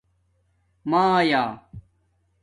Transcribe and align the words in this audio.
مایآ 0.89 1.43